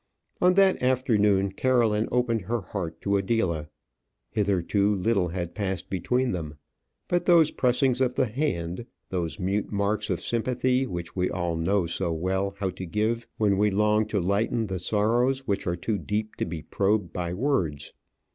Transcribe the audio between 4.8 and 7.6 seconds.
little had passed between them, but those